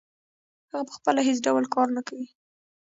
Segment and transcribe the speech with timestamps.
[0.71, 2.27] هغه پخپله هېڅ ډول کار نه کوي